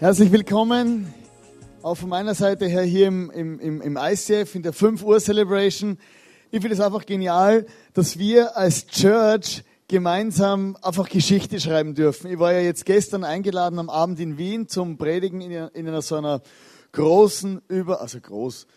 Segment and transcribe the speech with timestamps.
[0.00, 1.12] Herzlich willkommen
[1.82, 5.98] auch von meiner Seite her hier im, im, im, ICF in der 5 Uhr Celebration.
[6.52, 12.30] Ich finde es einfach genial, dass wir als Church gemeinsam einfach Geschichte schreiben dürfen.
[12.30, 16.02] Ich war ja jetzt gestern eingeladen am Abend in Wien zum Predigen in, in einer
[16.02, 16.42] so einer
[16.92, 18.68] großen, über, also groß,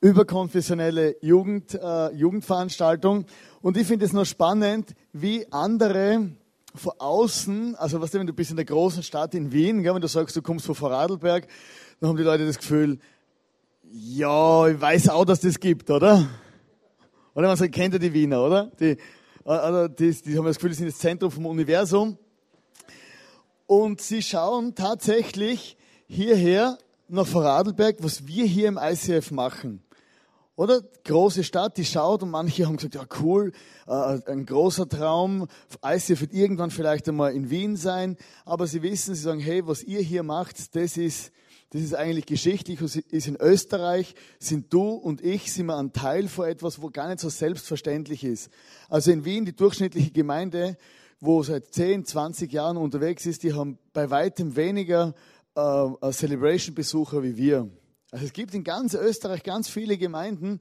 [0.00, 3.26] überkonfessionelle Jugend, äh, Jugendveranstaltung.
[3.60, 6.30] Und ich finde es noch spannend, wie andere
[6.74, 9.82] von außen, also was weißt du, wenn du bist in der großen Stadt in Wien,
[9.82, 11.46] gell, wenn du sagst, du kommst von Vorarlberg,
[11.98, 12.98] dann haben die Leute das Gefühl,
[13.92, 16.28] ja, ich weiß auch, dass das gibt, oder?
[17.34, 18.70] Oder man sagt, kennt ihr die Wiener, oder?
[18.78, 18.96] Die,
[19.44, 22.16] also die, die haben das Gefühl, die sind das Zentrum vom Universum.
[23.66, 26.78] Und sie schauen tatsächlich hierher
[27.08, 29.82] nach Vorarlberg, was wir hier im ICF machen.
[30.60, 30.82] Oder?
[31.04, 33.52] Große Stadt, die schaut und manche haben gesagt, ja cool,
[33.86, 35.48] äh, ein großer Traum,
[35.82, 39.82] ICF wird irgendwann vielleicht einmal in Wien sein, aber sie wissen, sie sagen, hey, was
[39.82, 41.32] ihr hier macht, das ist,
[41.70, 46.28] das ist eigentlich geschichtlich, ist in Österreich, sind du und ich, sind wir ein Teil
[46.28, 48.50] von etwas, wo gar nicht so selbstverständlich ist.
[48.90, 50.76] Also in Wien, die durchschnittliche Gemeinde,
[51.20, 55.14] wo seit 10, 20 Jahren unterwegs ist, die haben bei weitem weniger
[55.54, 57.70] äh, Celebration-Besucher wie wir.
[58.12, 60.58] Also es gibt in ganz Österreich ganz viele Gemeinden,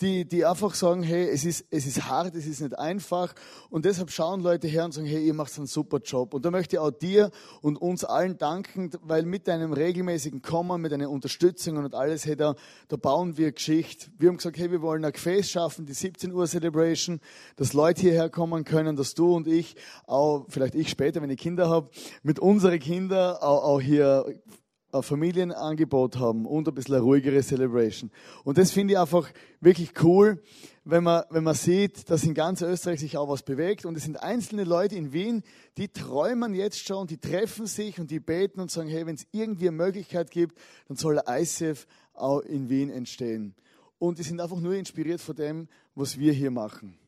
[0.00, 3.34] die, die einfach sagen, hey, es ist, es ist hart, es ist nicht einfach.
[3.70, 6.32] Und deshalb schauen Leute her und sagen, hey, ihr macht einen super Job.
[6.32, 10.80] Und da möchte ich auch dir und uns allen danken, weil mit deinem regelmäßigen Kommen,
[10.80, 12.54] mit deiner Unterstützung und alles, hey, da,
[12.86, 14.06] da bauen wir Geschichte.
[14.18, 17.18] Wir haben gesagt, hey, wir wollen ein Gefäß schaffen, die 17 Uhr Celebration,
[17.56, 19.74] dass Leute hierher kommen können, dass du und ich,
[20.06, 21.90] auch vielleicht ich später, wenn ich Kinder habe,
[22.22, 24.24] mit unseren Kindern auch, auch hier
[24.92, 28.10] ein Familienangebot haben und ein bisschen eine ruhigere Celebration.
[28.44, 29.28] Und das finde ich einfach
[29.60, 30.42] wirklich cool,
[30.84, 33.86] wenn man, wenn man sieht, dass in ganz Österreich sich auch was bewegt.
[33.86, 35.42] Und es sind einzelne Leute in Wien,
[35.78, 39.26] die träumen jetzt schon, die treffen sich und die beten und sagen, hey, wenn es
[39.32, 43.54] irgendwie eine Möglichkeit gibt, dann soll der ICF auch in Wien entstehen.
[43.98, 46.98] Und die sind einfach nur inspiriert von dem, was wir hier machen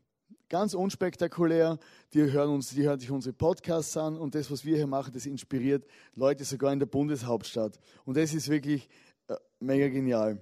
[0.55, 1.81] ganz unspektakulär.
[2.13, 5.13] Die hören, uns, die hören sich unsere Podcasts an und das, was wir hier machen,
[5.13, 5.85] das inspiriert
[6.15, 7.77] Leute sogar in der Bundeshauptstadt.
[8.05, 8.89] Und das ist wirklich
[9.27, 10.39] äh, mega genial.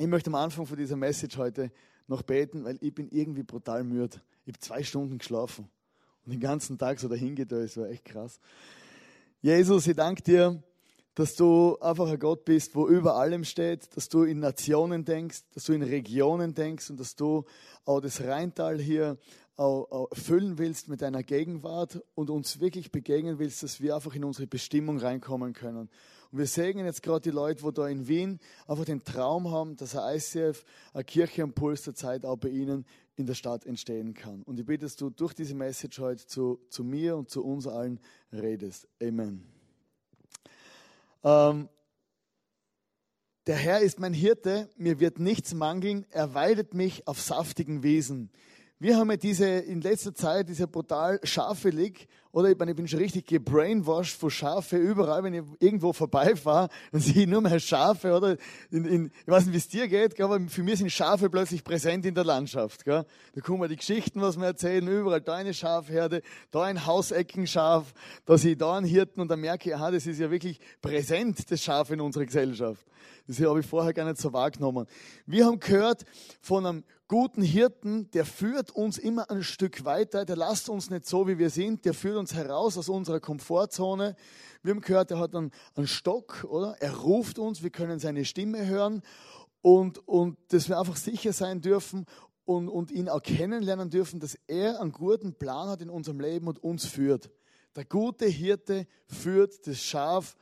[0.00, 1.70] Ich möchte am Anfang von dieser Message heute
[2.08, 4.20] noch beten, weil ich bin irgendwie brutal müde.
[4.46, 5.68] Ich habe zwei Stunden geschlafen
[6.24, 8.40] und den ganzen Tag so dahin geht, das war echt krass.
[9.42, 10.60] Jesus, ich danke dir,
[11.16, 15.44] dass du einfach ein Gott bist, wo über allem steht, dass du in Nationen denkst,
[15.54, 17.44] dass du in Regionen denkst und dass du
[17.86, 19.16] auch das Rheintal hier
[19.56, 24.24] auch, füllen willst mit deiner Gegenwart und uns wirklich begegnen willst, dass wir einfach in
[24.24, 25.88] unsere Bestimmung reinkommen können.
[26.30, 29.74] Und wir segnen jetzt gerade die Leute, wo da in Wien einfach den Traum haben,
[29.76, 32.84] dass ein ICF, eine Kirche am Puls der Zeit auch bei ihnen
[33.14, 34.42] in der Stadt entstehen kann.
[34.42, 37.66] Und ich bitte, dass du durch diese Message heute zu, zu mir und zu uns
[37.66, 38.00] allen
[38.30, 38.86] redest.
[39.02, 39.55] Amen.
[41.26, 41.68] Ähm,
[43.48, 48.30] der Herr ist mein Hirte, mir wird nichts mangeln, er weidet mich auf saftigen Wesen.
[48.78, 52.86] Wir haben ja diese, in letzter Zeit, diese brutal schafelig, oder ich, meine, ich bin
[52.86, 57.58] schon richtig gebrainwashed von Schafe überall, wenn ich irgendwo vorbeifahre, dann sehe ich nur mehr
[57.58, 58.36] Schafe, oder?
[58.70, 61.64] In, in, ich weiß nicht, wie es dir geht, aber für mich sind Schafe plötzlich
[61.64, 62.84] präsent in der Landschaft.
[62.84, 63.06] Gell?
[63.34, 66.20] Da kommen die Geschichten, was wir erzählen, überall da eine Schafherde,
[66.50, 67.94] da ein Hauseckenschaf,
[68.26, 70.60] da sehe ich da einen Hirten und dann merke ich, aha, das ist ja wirklich
[70.82, 72.84] präsent, das Schaf in unserer Gesellschaft.
[73.26, 74.86] Das habe ich vorher gar nicht so wahrgenommen.
[75.24, 76.04] Wir haben gehört
[76.40, 81.06] von einem guten Hirten, der führt uns immer ein Stück weiter, der lasst uns nicht
[81.06, 84.16] so, wie wir sind, der führt uns heraus aus unserer Komfortzone.
[84.62, 86.76] Wir haben gehört, er hat einen, einen Stock, oder?
[86.80, 89.02] Er ruft uns, wir können seine Stimme hören
[89.62, 92.06] und, und dass wir einfach sicher sein dürfen
[92.44, 96.48] und, und ihn auch kennenlernen dürfen, dass er einen guten Plan hat in unserem Leben
[96.48, 97.30] und uns führt.
[97.74, 100.36] Der gute Hirte führt das Schaf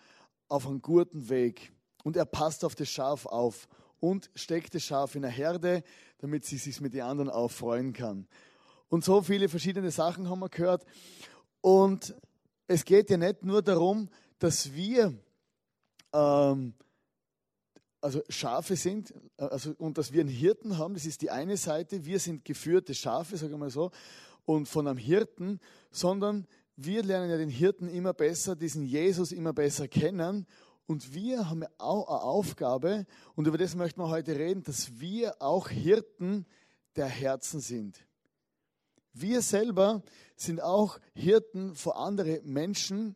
[0.48, 1.72] auf einen guten Weg
[2.04, 3.66] und er passt auf das Schaf auf
[3.98, 5.82] und steckt das Schaf in der Herde,
[6.18, 8.28] damit sie sich mit den anderen auch freuen kann.
[8.88, 10.84] Und so viele verschiedene Sachen haben wir gehört.
[11.64, 12.14] Und
[12.66, 15.14] es geht ja nicht nur darum, dass wir
[16.12, 16.74] ähm,
[18.02, 22.04] also Schafe sind also, und dass wir einen Hirten haben, das ist die eine Seite.
[22.04, 23.92] Wir sind geführte Schafe, sagen wir mal so,
[24.44, 25.58] und von einem Hirten,
[25.90, 26.46] sondern
[26.76, 30.46] wir lernen ja den Hirten immer besser, diesen Jesus immer besser kennen
[30.84, 33.06] und wir haben auch eine Aufgabe,
[33.36, 36.44] und über das möchten wir heute reden, dass wir auch Hirten
[36.94, 38.06] der Herzen sind.
[39.14, 40.02] Wir selber
[40.36, 43.14] sind auch Hirten für andere Menschen.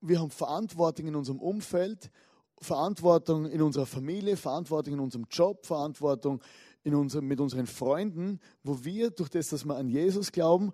[0.00, 2.10] Wir haben Verantwortung in unserem Umfeld,
[2.58, 6.42] Verantwortung in unserer Familie, Verantwortung in unserem Job, Verantwortung
[6.82, 10.72] in unserem, mit unseren Freunden, wo wir durch das, dass wir an Jesus glauben,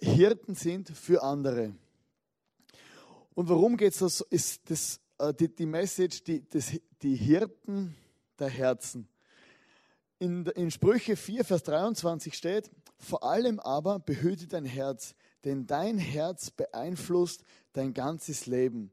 [0.00, 1.74] Hirten sind für andere.
[3.34, 4.20] Und warum geht es das?
[4.20, 6.72] Ist das äh, die, die Message, die, das,
[7.02, 7.94] die Hirten
[8.38, 9.08] der Herzen.
[10.18, 15.14] In, in Sprüche 4, Vers 23 steht, vor allem aber behüte dein Herz,
[15.44, 18.90] denn dein Herz beeinflusst dein ganzes Leben.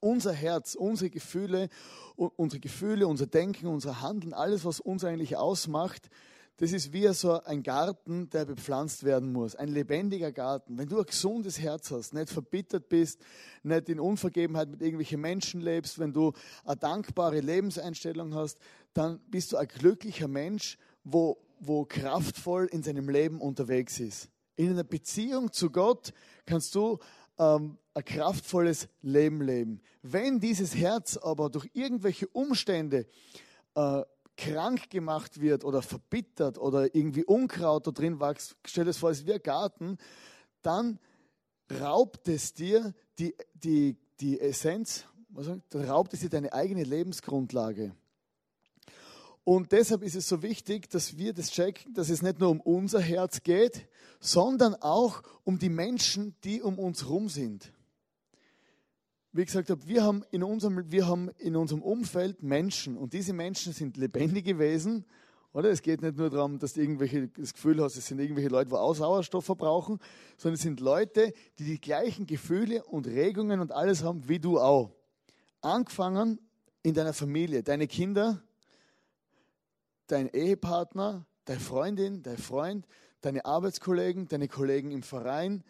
[0.00, 1.68] Unser Herz, unsere Gefühle,
[2.16, 6.10] unsere Gefühle, unser Denken, unser Handeln, alles, was uns eigentlich ausmacht,
[6.58, 9.56] das ist wie so ein Garten, der bepflanzt werden muss.
[9.56, 10.78] Ein lebendiger Garten.
[10.78, 13.20] Wenn du ein gesundes Herz hast, nicht verbittert bist,
[13.62, 16.32] nicht in Unvergebenheit mit irgendwelchen Menschen lebst, wenn du
[16.64, 18.58] eine dankbare Lebenseinstellung hast,
[18.92, 24.28] dann bist du ein glücklicher Mensch, wo, wo kraftvoll in seinem Leben unterwegs ist.
[24.56, 26.12] In einer Beziehung zu Gott
[26.44, 26.98] kannst du
[27.38, 29.80] ähm, ein kraftvolles Leben leben.
[30.02, 33.06] Wenn dieses Herz aber durch irgendwelche Umstände
[33.74, 34.02] äh,
[34.36, 39.20] krank gemacht wird oder verbittert oder irgendwie Unkraut da drin wächst, stell das vor, es
[39.20, 39.98] ist wie ein Garten,
[40.62, 40.98] dann
[41.80, 46.82] raubt es dir die, die, die Essenz, was sagt, dann raubt es dir deine eigene
[46.82, 47.94] Lebensgrundlage.
[49.44, 52.60] Und deshalb ist es so wichtig, dass wir das checken, dass es nicht nur um
[52.60, 53.88] unser Herz geht,
[54.20, 57.72] sondern auch um die Menschen, die um uns herum sind.
[59.32, 63.72] Wie gesagt wir haben in unserem, wir haben in unserem Umfeld Menschen und diese Menschen
[63.72, 65.06] sind lebendige Wesen.
[65.54, 65.70] Oder?
[65.70, 68.70] Es geht nicht nur darum, dass du irgendwelche, das Gefühl hast, es sind irgendwelche Leute,
[68.70, 69.98] die auch Sauerstoff verbrauchen,
[70.36, 74.60] sondern es sind Leute, die die gleichen Gefühle und Regungen und alles haben wie du
[74.60, 74.92] auch.
[75.60, 76.38] Angefangen
[76.82, 78.42] in deiner Familie, deine Kinder,
[80.12, 82.86] dein Ehepartner, deine Freundin, dein Freund,
[83.22, 85.64] deine Arbeitskollegen, deine Kollegen im Verein,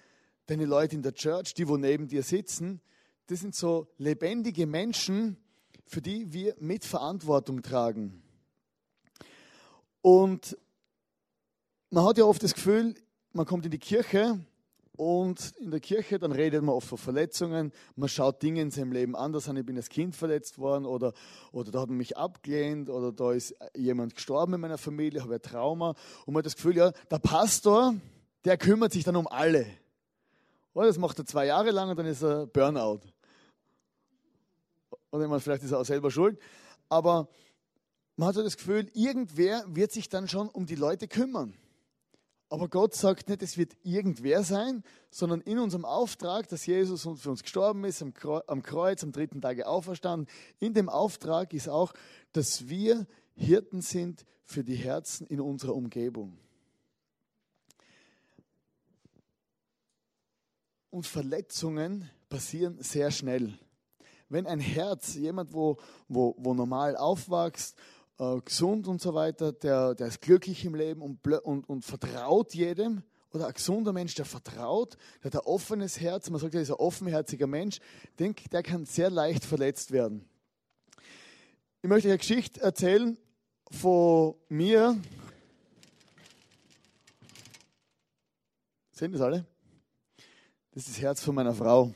[0.47, 2.81] deine Leute in der Church, die wo neben dir sitzen,
[3.29, 5.37] das sind so lebendige Menschen,
[5.87, 8.21] für die wir Mitverantwortung tragen.
[10.01, 10.59] Und
[11.91, 12.97] man hat ja oft das Gefühl,
[13.33, 14.41] man kommt in die Kirche
[14.97, 18.93] und in der Kirche, dann redet man oft von Verletzungen, man schaut Dinge in seinem
[18.93, 21.15] Leben anders an, ich bin als Kind verletzt worden oder,
[21.51, 25.35] oder da hat man mich abgelehnt oder da ist jemand gestorben in meiner Familie, habe
[25.35, 25.95] ein Trauma
[26.27, 27.95] und man hat das Gefühl, ja, der Pastor,
[28.45, 29.67] der kümmert sich dann um alle.
[30.75, 33.01] Oder das macht er zwei Jahre lang und dann ist er Burnout.
[35.11, 36.39] Oder man, vielleicht ist er auch selber schuld.
[36.89, 37.29] Aber
[38.17, 41.55] man hat so das Gefühl, irgendwer wird sich dann schon um die Leute kümmern.
[42.53, 47.31] Aber Gott sagt nicht, es wird irgendwer sein, sondern in unserem Auftrag, dass Jesus für
[47.31, 50.29] uns gestorben ist, am Kreuz, am dritten Tage auferstanden,
[50.59, 51.95] in dem Auftrag ist auch,
[52.33, 53.07] dass wir
[53.37, 56.37] Hirten sind für die Herzen in unserer Umgebung.
[60.91, 63.59] Und Verletzungen passieren sehr schnell.
[64.29, 67.79] Wenn ein Herz, jemand, wo, wo, wo normal aufwächst,
[68.23, 72.55] äh, gesund und so weiter, der, der ist glücklich im Leben und, und, und vertraut
[72.55, 73.03] jedem.
[73.33, 76.71] Oder ein gesunder Mensch, der vertraut, der hat ein offenes Herz, man sagt, er ist
[76.71, 77.81] ein offenherziger Mensch,
[78.19, 80.29] denk, der kann sehr leicht verletzt werden.
[81.81, 83.19] Ich möchte euch eine Geschichte erzählen
[83.71, 85.01] von mir.
[88.93, 89.47] Sehen das alle?
[90.73, 91.93] Das ist das Herz von meiner Frau.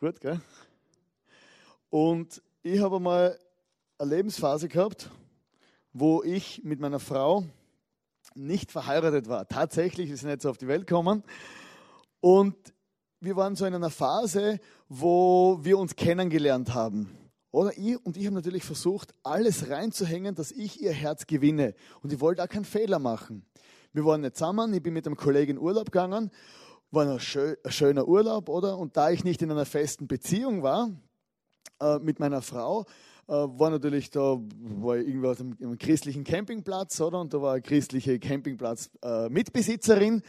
[0.00, 0.40] Gut, gell?
[1.90, 3.38] Und ich habe mal
[4.02, 5.10] eine Lebensphase gehabt,
[5.92, 7.44] wo ich mit meiner Frau
[8.34, 9.46] nicht verheiratet war.
[9.46, 11.22] Tatsächlich sie nicht so auf die Welt gekommen.
[12.20, 12.56] Und
[13.20, 17.16] wir waren so in einer Phase, wo wir uns kennengelernt haben.
[17.52, 21.74] Oder ich und ich habe natürlich versucht, alles reinzuhängen, dass ich ihr Herz gewinne.
[22.02, 23.46] Und ich wollte auch keinen Fehler machen.
[23.92, 26.32] Wir waren nicht zusammen, ich bin mit einem Kollegen in Urlaub gegangen,
[26.90, 28.78] war ein, ein schöner Urlaub, oder?
[28.78, 30.90] Und da ich nicht in einer festen Beziehung war
[31.78, 32.86] äh, mit meiner Frau,
[33.34, 37.20] war natürlich da, war irgendwo auf einem, christlichen Campingplatz, oder?
[37.20, 40.18] Und da war eine christliche Campingplatz-Mitbesitzerin.
[40.18, 40.22] Äh,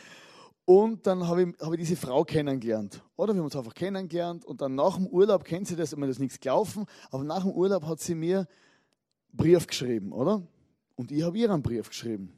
[0.65, 3.03] und dann habe ich, hab ich diese Frau kennengelernt.
[3.17, 4.45] Oder wir haben uns einfach kennengelernt.
[4.45, 7.51] Und dann nach dem Urlaub, kennt sie das, immer das nichts gelaufen, aber nach dem
[7.51, 8.47] Urlaub hat sie mir einen
[9.33, 10.41] Brief geschrieben, oder?
[10.95, 12.37] Und ich habe ihr einen Brief geschrieben.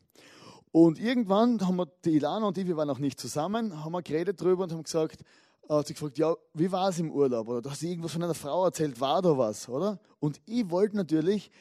[0.72, 4.02] Und irgendwann haben wir, die Ilana und ich, wir waren noch nicht zusammen, haben wir
[4.02, 5.22] geredet drüber und haben gesagt,
[5.70, 7.48] hat sie gefragt, ja, wie war es im Urlaub?
[7.48, 10.00] Oder du hast irgendwas von einer Frau erzählt, war da was, oder?
[10.20, 11.52] Und ich wollte natürlich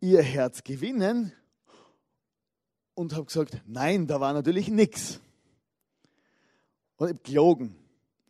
[0.00, 1.32] ihr Herz gewinnen
[2.94, 5.20] und habe gesagt, nein, da war natürlich nichts.
[6.98, 7.76] Oder ich habe gelogen.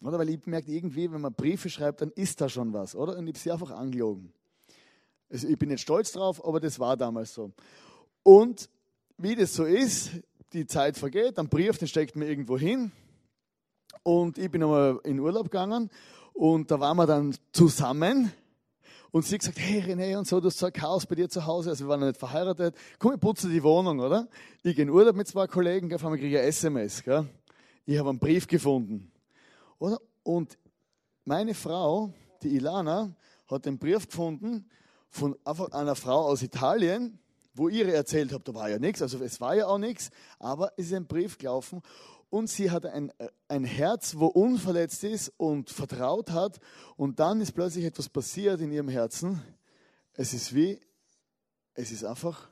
[0.03, 0.19] Oder?
[0.19, 3.17] Weil ich merke irgendwie, wenn man Briefe schreibt, dann ist da schon was, oder?
[3.17, 4.33] Und ich habe sie einfach angelogen.
[5.31, 7.53] Also ich bin nicht stolz drauf, aber das war damals so.
[8.23, 8.69] Und
[9.17, 10.11] wie das so ist,
[10.53, 12.91] die Zeit vergeht, ein Brief, den steckt man irgendwo hin,
[14.03, 15.91] und ich bin einmal in Urlaub gegangen
[16.33, 18.33] und da waren wir dann zusammen.
[19.13, 21.29] Und sie hat gesagt, hey René und so, du hast so ein Chaos bei dir
[21.29, 22.77] zu Hause, also wir waren noch nicht verheiratet.
[22.99, 24.29] Komm, ich putze die Wohnung, oder?
[24.63, 27.03] Ich gehe in Urlaub mit zwei Kollegen, auf einmal kriege ich ein SMS.
[27.03, 27.29] Gell?
[27.87, 29.11] Ich habe einen Brief gefunden.
[29.79, 29.99] Oder?
[30.23, 30.59] Und
[31.25, 33.15] meine Frau die Ilana
[33.49, 34.69] hat den Brief gefunden
[35.09, 37.19] von einer Frau aus Italien,
[37.55, 40.73] wo ihre erzählt hat, da war ja nichts, also es war ja auch nichts, aber
[40.77, 41.83] es ist ein Brief gelaufen
[42.31, 43.13] und sie hat ein,
[43.49, 46.61] ein Herz, wo unverletzt ist und vertraut hat
[46.97, 49.43] und dann ist plötzlich etwas passiert in ihrem Herzen.
[50.15, 50.81] Es ist wie,
[51.75, 52.49] es ist einfach,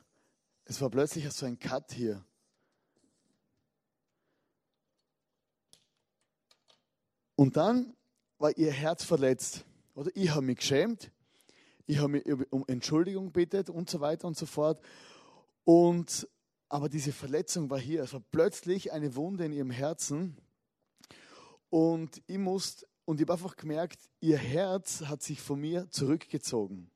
[0.65, 2.23] es war plötzlich so ein Cut hier.
[7.35, 7.95] Und dann
[8.37, 9.63] war ihr Herz verletzt.
[9.95, 11.09] Oder ich habe mich geschämt,
[11.85, 14.81] ich habe mich um Entschuldigung bittet und so weiter und so fort.
[15.63, 16.27] Und,
[16.69, 18.03] aber diese Verletzung war hier.
[18.03, 20.37] Es war plötzlich eine Wunde in ihrem Herzen.
[21.69, 26.89] Und ich musste, und ich habe einfach gemerkt, ihr Herz hat sich von mir zurückgezogen.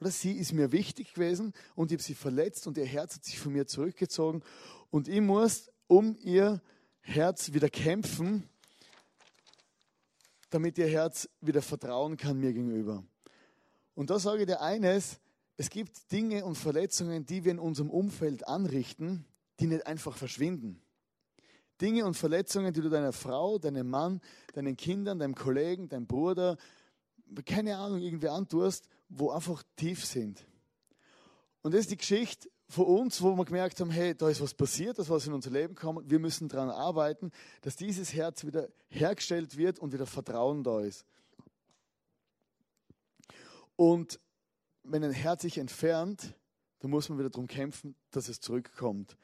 [0.00, 3.24] Oder sie ist mir wichtig gewesen und ich habe sie verletzt und ihr Herz hat
[3.24, 4.42] sich von mir zurückgezogen.
[4.90, 6.60] Und ich muss um ihr
[7.00, 8.48] Herz wieder kämpfen
[10.50, 13.04] damit ihr Herz wieder vertrauen kann mir gegenüber.
[13.94, 15.18] Und da sage ich dir eines,
[15.56, 19.24] es gibt Dinge und Verletzungen, die wir in unserem Umfeld anrichten,
[19.58, 20.82] die nicht einfach verschwinden.
[21.80, 24.20] Dinge und Verletzungen, die du deiner Frau, deinem Mann,
[24.54, 26.56] deinen Kindern, deinem Kollegen, deinem Bruder,
[27.44, 30.46] keine Ahnung, irgendwie antust, wo einfach tief sind.
[31.62, 34.54] Und das ist die Geschichte von uns, wo wir gemerkt haben, hey, da ist was
[34.54, 37.30] passiert, das was in unser Leben kommt, wir müssen daran arbeiten,
[37.62, 41.04] dass dieses Herz wieder hergestellt wird und wieder Vertrauen da ist.
[43.76, 44.18] Und
[44.88, 46.34] wenn ein Herz sich entfernt,
[46.80, 49.16] dann muss man wieder darum kämpfen, dass es zurückkommt.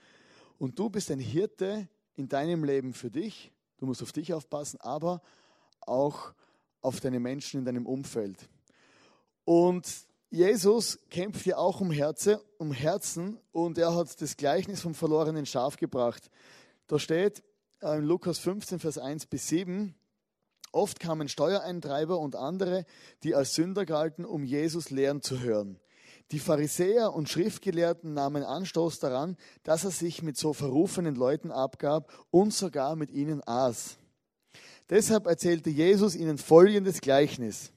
[0.59, 4.81] Und du bist ein Hirte in deinem Leben für dich, du musst auf dich aufpassen,
[4.81, 5.23] aber
[5.81, 6.35] auch
[6.81, 8.49] auf deine Menschen in deinem Umfeld.
[9.45, 9.87] Und
[10.31, 15.47] Jesus kämpft ja auch um, Herze, um Herzen und er hat das Gleichnis vom verlorenen
[15.47, 16.31] Schaf gebracht.
[16.87, 17.43] Da steht
[17.81, 19.95] äh, in Lukas 15, Vers 1 bis 7,
[20.73, 22.85] oft kamen Steuereintreiber und andere,
[23.23, 25.79] die als Sünder galten, um Jesus lehren zu hören.
[26.33, 32.11] Die Pharisäer und Schriftgelehrten nahmen Anstoß daran, dass er sich mit so verrufenen Leuten abgab
[32.31, 33.99] und sogar mit ihnen aß.
[34.89, 37.73] Deshalb erzählte Jesus ihnen folgendes Gleichnis.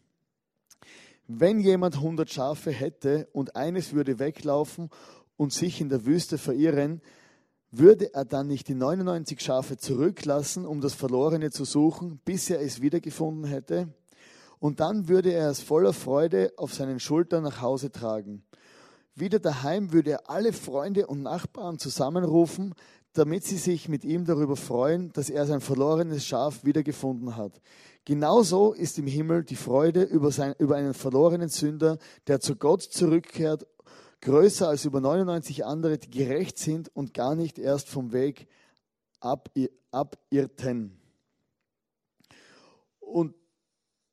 [1.28, 4.90] Wenn jemand 100 Schafe hätte und eines würde weglaufen
[5.38, 7.02] und sich in der Wüste verirren,
[7.78, 12.62] würde er dann nicht die 99 Schafe zurücklassen, um das Verlorene zu suchen, bis er
[12.62, 13.90] es wiedergefunden hätte?
[14.60, 18.44] Und dann würde er es voller Freude auf seinen Schultern nach Hause tragen.
[19.14, 22.74] Wieder daheim würde er alle Freunde und Nachbarn zusammenrufen,
[23.14, 27.62] damit sie sich mit ihm darüber freuen, dass er sein verlorenes Schaf wiedergefunden hat.
[28.04, 32.82] Genauso ist im Himmel die Freude über, sein, über einen verlorenen Sünder, der zu Gott
[32.82, 33.66] zurückkehrt,
[34.26, 38.48] größer als über 99 andere, die gerecht sind und gar nicht erst vom Weg
[39.92, 41.00] abirrten.
[43.00, 43.36] Und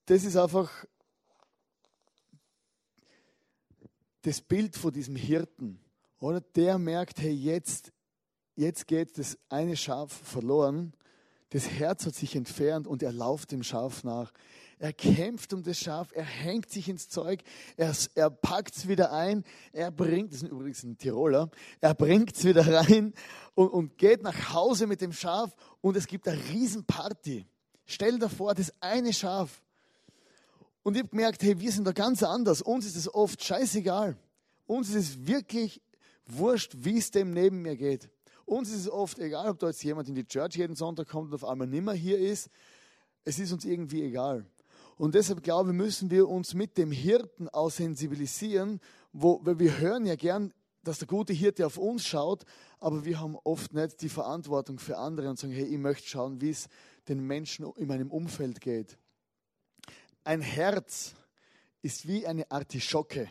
[0.04, 0.70] das ist einfach
[4.20, 5.80] das Bild von diesem Hirten.
[6.20, 7.90] Oder der merkt, hey, jetzt
[8.54, 10.92] jetzt geht das eine Schaf verloren,
[11.48, 14.30] das Herz hat sich entfernt und er lauft dem Schaf nach.
[14.82, 17.44] Er kämpft um das Schaf, er hängt sich ins Zeug,
[17.76, 22.36] er, er packt es wieder ein, er bringt, das ist übrigens ein Tiroler, er bringt
[22.36, 23.14] es wieder rein
[23.54, 27.46] und, und geht nach Hause mit dem Schaf und es gibt eine Riesenparty.
[27.86, 29.62] Stell dir vor, das eine Schaf.
[30.82, 32.60] Und ich habe gemerkt, hey, wir sind da ganz anders.
[32.60, 34.16] Uns ist es oft scheißegal.
[34.66, 35.80] Uns ist es wirklich
[36.26, 38.10] wurscht, wie es dem neben mir geht.
[38.46, 41.28] Uns ist es oft egal, ob da jetzt jemand in die Church jeden Sonntag kommt
[41.28, 42.50] und auf einmal nimmer hier ist.
[43.24, 44.44] Es ist uns irgendwie egal.
[44.96, 48.80] Und deshalb glaube ich, müssen wir uns mit dem Hirten auch sensibilisieren,
[49.12, 50.52] wo, weil wir hören ja gern,
[50.84, 52.44] dass der gute Hirte auf uns schaut,
[52.80, 56.40] aber wir haben oft nicht die Verantwortung für andere und sagen, hey, ich möchte schauen,
[56.40, 56.68] wie es
[57.08, 58.98] den Menschen in meinem Umfeld geht.
[60.24, 61.14] Ein Herz
[61.82, 63.30] ist wie eine Artischocke.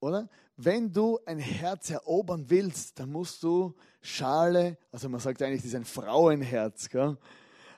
[0.00, 0.28] Oder?
[0.56, 5.68] wenn du ein Herz erobern willst, dann musst du Schale, also man sagt eigentlich, das
[5.68, 6.88] ist ein Frauenherz.
[6.88, 7.16] Gell?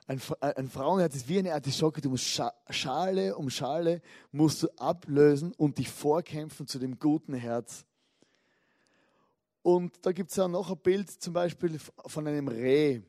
[0.09, 5.51] Ein, ein Frauenherz ist wie eine Artischocke, du musst Schale um Schale musst du ablösen
[5.51, 7.83] und dich vorkämpfen zu dem guten Herz.
[9.63, 13.01] Und da gibt es ja noch ein Bild zum Beispiel von einem Reh.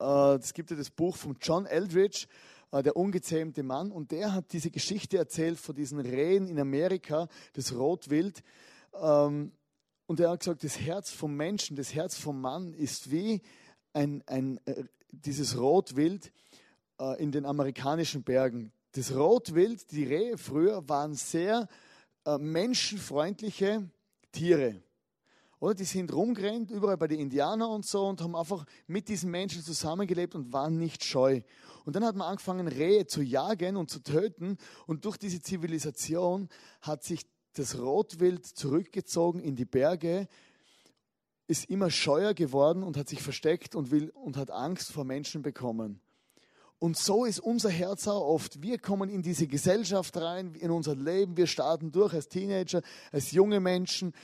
[0.00, 2.28] Äh, es gibt ja das Buch von John Eldridge,
[2.70, 7.26] äh, der ungezähmte Mann, und der hat diese Geschichte erzählt von diesen Rehen in Amerika,
[7.54, 8.44] das Rotwild.
[8.94, 9.50] Ähm,
[10.06, 13.42] und er hat gesagt, das Herz vom Menschen, das Herz vom Mann ist wie
[13.94, 16.32] ein, ein, äh, dieses Rotwild
[17.00, 18.72] äh, in den amerikanischen Bergen.
[18.92, 21.68] Das Rotwild, die Rehe früher, waren sehr
[22.38, 23.88] menschenfreundliche
[24.32, 24.82] Tiere.
[25.60, 29.30] Oder die sind rumgerannt, überall bei den Indianern und so und haben einfach mit diesen
[29.30, 31.40] Menschen zusammengelebt und waren nicht scheu.
[31.84, 34.56] Und dann hat man angefangen, Rehe zu jagen und zu töten.
[34.86, 36.48] Und durch diese Zivilisation
[36.80, 40.28] hat sich das Rotwild zurückgezogen in die Berge,
[41.48, 45.42] ist immer scheuer geworden und hat sich versteckt und, will, und hat Angst vor Menschen
[45.42, 46.00] bekommen.
[46.78, 48.62] Und so ist unser Herz auch oft.
[48.62, 51.36] Wir kommen in diese Gesellschaft rein, in unser Leben.
[51.36, 54.14] Wir starten durch als Teenager, als junge Menschen,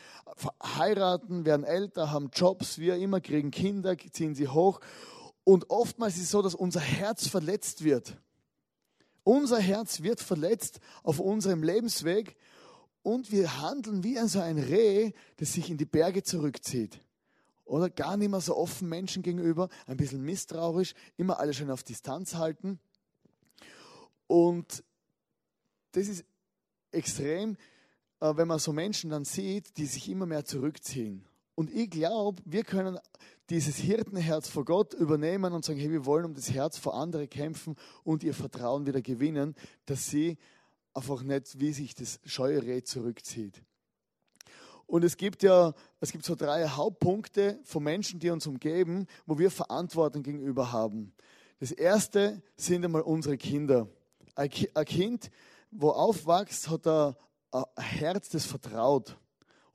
[0.62, 4.80] heiraten, werden älter, haben Jobs, wir immer kriegen Kinder, ziehen sie hoch.
[5.42, 8.16] Und oftmals ist es so, dass unser Herz verletzt wird.
[9.24, 12.36] Unser Herz wird verletzt auf unserem Lebensweg
[13.02, 17.00] und wir handeln wie so ein Reh, das sich in die Berge zurückzieht.
[17.64, 21.82] Oder gar nicht mehr so offen Menschen gegenüber, ein bisschen misstrauisch, immer alle schön auf
[21.82, 22.78] Distanz halten.
[24.26, 24.84] Und
[25.92, 26.24] das ist
[26.90, 27.56] extrem,
[28.20, 31.24] äh, wenn man so Menschen dann sieht, die sich immer mehr zurückziehen.
[31.54, 32.98] Und ich glaube, wir können
[33.50, 37.28] dieses Hirtenherz vor Gott übernehmen und sagen, hey, wir wollen um das Herz vor andere
[37.28, 39.54] kämpfen und ihr Vertrauen wieder gewinnen,
[39.86, 40.38] dass sie
[40.94, 43.62] einfach nicht, wie sich das scheue Reh zurückzieht.
[44.86, 49.38] Und es gibt ja, es gibt so drei Hauptpunkte von Menschen, die uns umgeben, wo
[49.38, 51.14] wir Verantwortung gegenüber haben.
[51.60, 53.88] Das erste sind einmal unsere Kinder.
[54.34, 55.30] Ein Kind,
[55.70, 57.14] wo aufwächst, hat ein
[57.76, 59.16] Herz, das vertraut.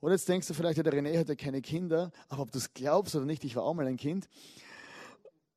[0.00, 2.58] Und jetzt denkst du vielleicht, ja, der René hat ja keine Kinder, aber ob du
[2.58, 4.28] es glaubst oder nicht, ich war auch mal ein Kind.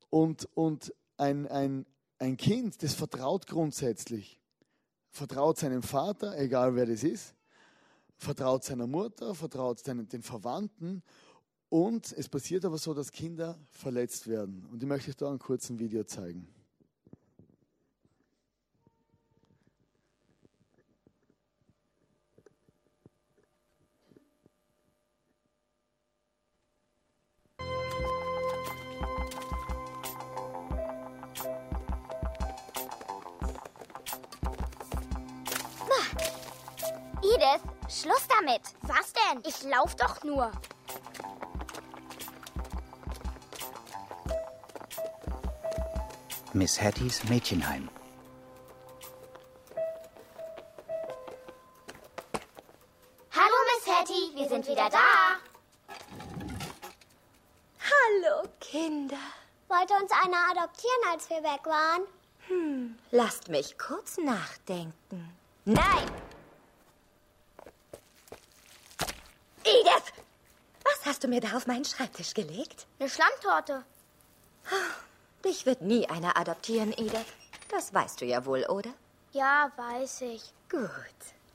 [0.10, 1.86] Und, und ein, ein,
[2.19, 4.39] ein Kind, das vertraut grundsätzlich.
[5.10, 7.36] Vertraut seinem Vater, egal wer das ist
[8.24, 11.03] vertraut seiner Mutter, vertraut den, den Verwandten
[11.70, 14.65] und es passiert aber so, dass Kinder verletzt werden.
[14.72, 16.48] Und ich möchte euch da einen kurzen Video zeigen.
[37.94, 38.62] Schluss damit.
[38.82, 39.44] Was denn?
[39.46, 40.51] Ich lauf doch nur.
[46.53, 47.90] Miss Hattys Mädchenheim.
[53.32, 55.38] Hallo, Miss Hattie, wir sind wieder da.
[57.79, 59.18] Hallo, Kinder.
[59.68, 62.03] Wollte uns einer adoptieren, als wir weg waren?
[62.48, 65.36] Hm, lasst mich kurz nachdenken.
[65.66, 66.12] Nein!
[69.66, 70.12] Edith!
[71.03, 72.87] Was hast du mir da auf meinen Schreibtisch gelegt?
[72.98, 73.83] Eine Schlammtorte.
[75.44, 77.25] Dich wird nie einer adoptieren, Edith.
[77.70, 78.89] Das weißt du ja wohl, oder?
[79.33, 80.53] Ja, weiß ich.
[80.72, 80.89] Gut.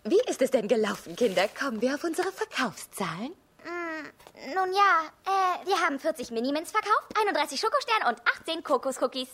[0.05, 1.49] Wie ist es denn gelaufen, Kinder?
[1.49, 3.33] Kommen wir auf unsere Verkaufszahlen?
[3.65, 9.31] Mm, nun ja, äh, wir haben 40 Minimins verkauft, 31 Schokostern und 18 Kokoscookies.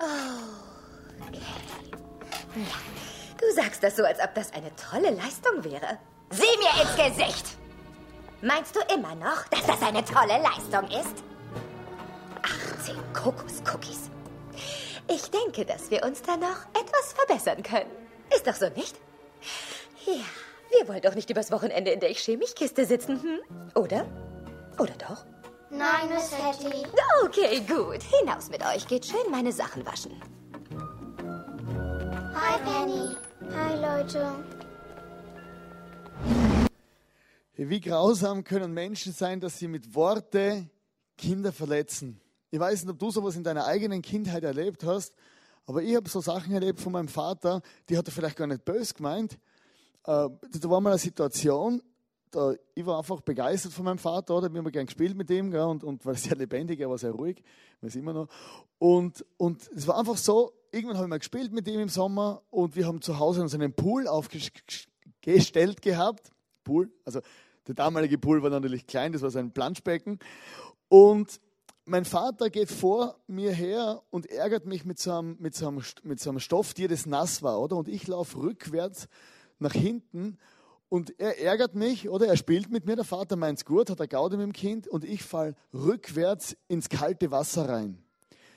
[0.00, 1.40] Oh, okay.
[2.56, 5.98] Ja, du sagst das so, als ob das eine tolle Leistung wäre.
[6.30, 7.59] Sieh mir ins Gesicht!
[8.42, 11.22] Meinst du immer noch, dass das eine tolle Leistung ist?
[12.78, 14.10] 18 Kokoscookies.
[15.08, 17.90] Ich denke, dass wir uns da noch etwas verbessern können.
[18.34, 18.96] Ist doch so, nicht?
[20.06, 20.24] Ja,
[20.78, 23.40] wir wollen doch nicht übers Wochenende in der Ich-Chemiekiste sitzen, hm?
[23.74, 24.06] Oder?
[24.78, 25.24] Oder doch?
[25.68, 26.86] Nein, Miss Hattie.
[27.24, 28.02] Okay, gut.
[28.02, 28.86] Hinaus mit euch.
[28.88, 30.20] Geht schön meine Sachen waschen.
[32.34, 33.16] Hi, Penny.
[33.54, 34.32] Hi, Leute.
[37.68, 40.70] Wie grausam können Menschen sein, dass sie mit Worte
[41.18, 42.18] Kinder verletzen.
[42.50, 45.14] Ich weiß nicht, ob du sowas in deiner eigenen Kindheit erlebt hast,
[45.66, 48.64] aber ich habe so Sachen erlebt von meinem Vater, die hat er vielleicht gar nicht
[48.64, 49.34] böse gemeint.
[50.04, 51.82] Äh, da war mal eine Situation,
[52.30, 54.50] da, ich war einfach begeistert von meinem Vater, oder?
[54.50, 55.60] Wir haben gern gespielt mit ihm, gell?
[55.60, 57.42] Und, und war sehr lebendig, er war sehr ruhig,
[57.82, 58.28] weiß immer noch.
[58.78, 62.40] Und, und es war einfach so, irgendwann habe ich mal gespielt mit ihm im Sommer
[62.48, 66.32] und wir haben zu Hause uns einen Pool aufgestellt gehabt.
[66.64, 67.20] Pool, also
[67.66, 70.18] der damalige Pool war natürlich klein, das war so ein Planschbecken.
[70.88, 71.40] Und
[71.84, 75.70] mein Vater geht vor mir her und ärgert mich mit so einem, mit so
[76.02, 77.76] mit so einem Stofftier, das nass war, oder?
[77.76, 79.08] Und ich laufe rückwärts
[79.58, 80.38] nach hinten
[80.88, 82.26] und er ärgert mich, oder?
[82.26, 84.88] Er spielt mit mir, der Vater meint es gut, hat er Gaude mit dem Kind
[84.88, 88.02] und ich fall rückwärts ins kalte Wasser rein.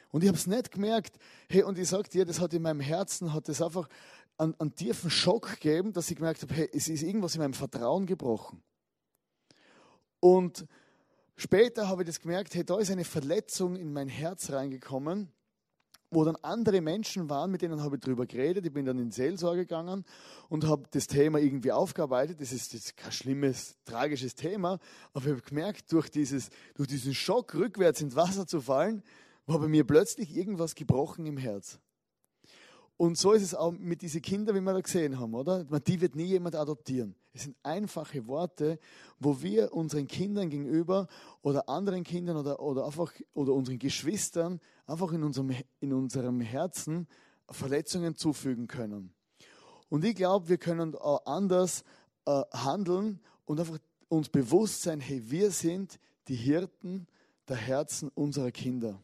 [0.10, 1.18] Und ich habe es nicht gemerkt.
[1.50, 3.88] Hey, und ich sage dir, das hat in meinem Herzen, hat das einfach
[4.38, 7.54] einen, einen tiefen Schock gegeben, dass ich gemerkt habe, hey, es ist irgendwas in meinem
[7.54, 8.64] Vertrauen gebrochen.
[10.24, 10.66] Und
[11.36, 15.28] später habe ich das gemerkt, hey, da ist eine Verletzung in mein Herz reingekommen.
[16.12, 18.66] wo dann andere Menschen waren, mit denen habe ich darüber geredet.
[18.66, 20.06] Ich bin dann in Seelsorge gegangen
[20.48, 22.40] und habe das Thema irgendwie aufgearbeitet.
[22.40, 24.80] Das ist, ist kein schlimmes, tragisches Thema,
[25.12, 29.04] aber ich habe gemerkt, durch, dieses, durch diesen Schock, rückwärts ins Wasser zu fallen,
[29.46, 31.80] war bei mir plötzlich irgendwas gebrochen im Herz.
[32.98, 35.64] Und so ist es auch mit diesen Kindern, wie wir da gesehen haben, oder?
[35.64, 37.16] Die wird nie jemand adoptieren.
[37.34, 38.80] Es sind einfache Worte,
[39.20, 41.08] wo wir unseren Kindern gegenüber
[41.42, 47.08] oder anderen Kindern oder, oder, einfach, oder unseren Geschwistern einfach in unserem, in unserem Herzen
[47.50, 49.14] Verletzungen zufügen können.
[49.90, 51.84] Und ich glaube, wir können auch anders
[52.26, 57.08] äh, handeln und einfach uns bewusst sein, hey, wir sind die Hirten
[57.48, 59.00] der Herzen unserer Kinder.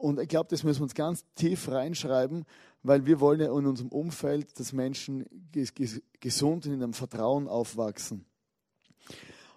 [0.00, 2.46] Und ich glaube, das müssen wir uns ganz tief reinschreiben,
[2.82, 5.26] weil wir wollen ja in unserem Umfeld, dass Menschen
[6.20, 8.24] gesund und in einem Vertrauen aufwachsen.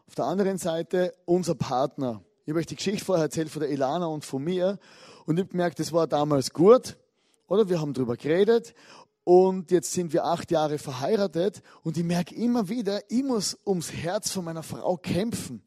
[0.05, 2.21] Auf der anderen Seite unser Partner.
[2.43, 4.79] Ich habe euch die Geschichte vorher erzählt von der Ilana und von mir
[5.25, 6.97] und ich habe gemerkt, das war damals gut,
[7.47, 7.69] oder?
[7.69, 8.73] Wir haben darüber geredet
[9.23, 13.93] und jetzt sind wir acht Jahre verheiratet und ich merke immer wieder, ich muss ums
[13.93, 15.63] Herz von meiner Frau kämpfen.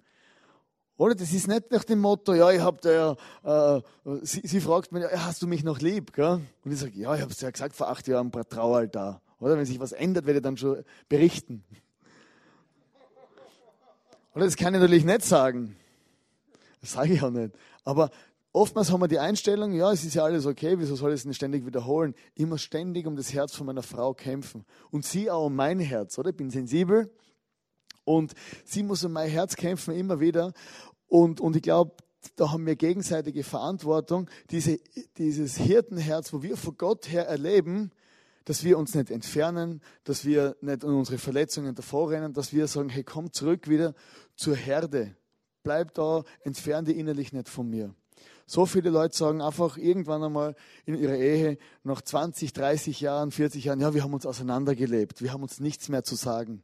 [0.96, 1.14] Oder?
[1.14, 3.82] Das ist nicht nach dem Motto, ja, ich habe da ja, äh,
[4.22, 6.12] sie, sie, fragt mich, ja, hast du mich noch lieb?
[6.12, 6.40] Gell?
[6.64, 9.20] Und ich sage, ja, ich habe es ja gesagt vor acht Jahren, Traualtar.
[9.38, 9.58] Oder?
[9.58, 11.62] Wenn sich was ändert, werde ich dann schon berichten.
[14.34, 15.76] Oder das kann ich natürlich nicht sagen.
[16.80, 17.54] Das sage ich auch nicht.
[17.84, 18.10] Aber
[18.52, 21.22] oftmals haben wir die Einstellung, ja, es ist ja alles okay, wieso soll ich es
[21.24, 22.14] denn ständig wiederholen?
[22.38, 24.64] Muss ständig um das Herz von meiner Frau kämpfen.
[24.90, 26.30] Und sie auch um mein Herz, oder?
[26.30, 27.10] Ich bin sensibel,
[28.06, 28.32] und
[28.64, 30.52] sie muss um mein Herz kämpfen, immer wieder.
[31.08, 31.92] Und, und ich glaube,
[32.36, 34.78] da haben wir gegenseitige Verantwortung, diese,
[35.18, 37.90] dieses Hirtenherz, wo wir von Gott her erleben,
[38.44, 42.68] dass wir uns nicht entfernen, dass wir nicht an unsere Verletzungen davor rennen, dass wir
[42.68, 43.94] sagen, hey, komm zurück wieder
[44.36, 45.16] zur Herde.
[45.64, 47.92] Bleib da, entferne dich innerlich nicht von mir.
[48.46, 53.64] So viele Leute sagen einfach irgendwann einmal in ihrer Ehe, nach 20, 30 Jahren, 40
[53.64, 56.62] Jahren, ja, wir haben uns auseinandergelebt, wir haben uns nichts mehr zu sagen.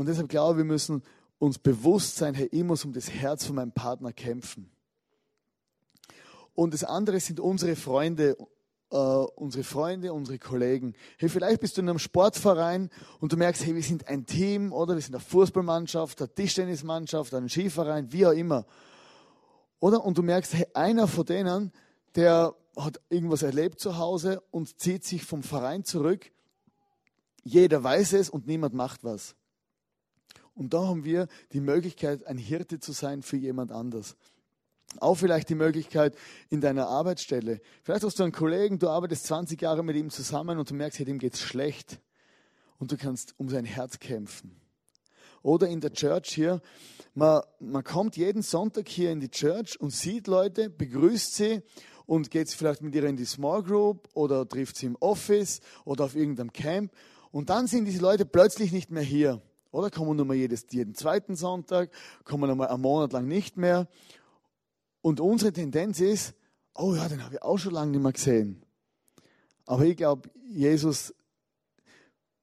[0.00, 1.02] Und deshalb glaube ich, wir müssen
[1.38, 4.70] uns bewusst sein, hey, ich muss um das Herz von meinem Partner kämpfen.
[6.54, 8.34] Und das andere sind unsere Freunde,
[8.90, 10.94] äh, unsere Freunde, unsere Kollegen.
[11.18, 12.88] Hey, vielleicht bist du in einem Sportverein
[13.20, 14.94] und du merkst, hey, wir sind ein Team, oder?
[14.94, 18.64] Wir sind eine Fußballmannschaft, eine Tischtennismannschaft, ein Skiverein, wie auch immer.
[19.80, 20.02] Oder?
[20.02, 21.72] Und du merkst, hey, einer von denen,
[22.14, 26.32] der hat irgendwas erlebt zu Hause und zieht sich vom Verein zurück.
[27.44, 29.36] Jeder weiß es und niemand macht was.
[30.54, 34.16] Und da haben wir die Möglichkeit, ein Hirte zu sein für jemand anders.
[34.98, 36.16] Auch vielleicht die Möglichkeit
[36.48, 37.60] in deiner Arbeitsstelle.
[37.82, 40.98] Vielleicht hast du einen Kollegen, du arbeitest 20 Jahre mit ihm zusammen und du merkst,
[40.98, 42.00] hey, dem geht's schlecht.
[42.78, 44.56] Und du kannst um sein Herz kämpfen.
[45.42, 46.60] Oder in der Church hier,
[47.14, 51.62] man, man kommt jeden Sonntag hier in die Church und sieht Leute, begrüßt sie
[52.06, 56.04] und geht vielleicht mit ihr in die Small Group oder trifft sie im Office oder
[56.04, 56.92] auf irgendeinem Camp.
[57.30, 59.40] Und dann sind diese Leute plötzlich nicht mehr hier.
[59.70, 61.90] Oder kommen nur mal jedes, jeden zweiten Sonntag,
[62.24, 63.88] kommen wir mal einen Monat lang nicht mehr.
[65.00, 66.34] Und unsere Tendenz ist,
[66.74, 68.62] oh ja, den habe ich auch schon lange nicht mehr gesehen.
[69.66, 71.14] Aber ich glaube, Jesus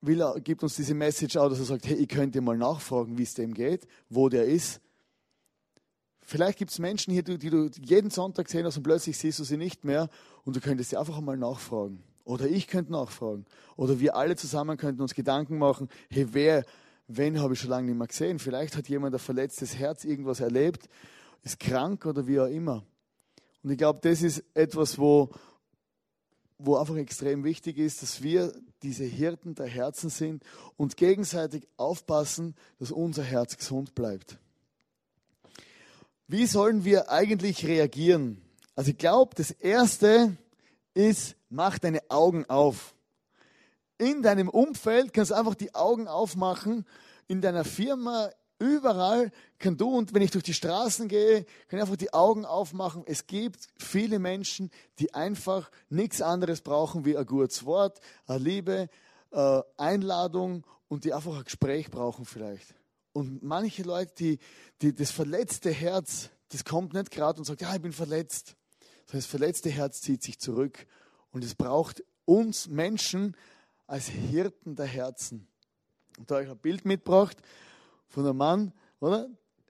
[0.02, 3.24] will, gibt uns diese Message auch, dass er sagt, hey, ich könnte mal nachfragen, wie
[3.24, 4.80] es dem geht, wo der ist.
[6.22, 9.40] Vielleicht gibt es Menschen hier, die, die du jeden Sonntag sehen hast und plötzlich siehst
[9.40, 10.10] du sie nicht mehr
[10.44, 12.04] und du könntest sie einfach mal nachfragen.
[12.26, 13.46] Oder ich könnte nachfragen.
[13.78, 16.66] Oder wir alle zusammen könnten uns Gedanken machen, hey, wer
[17.08, 18.38] Wen habe ich schon lange nicht mehr gesehen?
[18.38, 20.90] Vielleicht hat jemand ein verletztes Herz, irgendwas erlebt,
[21.44, 22.84] ist krank oder wie auch immer.
[23.64, 25.30] Und ich glaube, das ist etwas, wo,
[26.58, 30.44] wo einfach extrem wichtig ist, dass wir diese Hirten der Herzen sind
[30.76, 34.38] und gegenseitig aufpassen, dass unser Herz gesund bleibt.
[36.28, 38.42] Wie sollen wir eigentlich reagieren?
[38.76, 40.36] Also ich glaube, das Erste
[40.94, 42.94] ist, mach deine Augen auf
[43.98, 46.86] in deinem Umfeld kannst einfach die Augen aufmachen,
[47.28, 48.30] in deiner Firma,
[48.60, 52.46] überall kann du, und wenn ich durch die Straßen gehe, kann ich einfach die Augen
[52.46, 53.04] aufmachen.
[53.06, 58.90] Es gibt viele Menschen, die einfach nichts anderes brauchen wie ein gutes Wort, eine Liebe,
[59.32, 62.76] eine Einladung und die einfach ein Gespräch brauchen vielleicht.
[63.14, 64.40] Und manche Leute, die,
[64.82, 68.56] die das verletzte Herz, das kommt nicht gerade und sagt, ja, ich bin verletzt.
[69.12, 70.86] Das verletzte Herz zieht sich zurück.
[71.32, 73.36] Und es braucht uns Menschen
[73.88, 75.48] als Hirten der Herzen.
[76.18, 77.38] Und da habe ich ein Bild mitgebracht
[78.08, 79.30] von einem Mann, oder?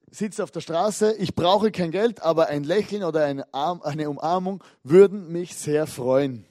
[0.09, 4.09] Sitzt auf der Straße, ich brauche kein Geld, aber ein Lächeln oder eine, Arm, eine
[4.09, 6.45] Umarmung würden mich sehr freuen.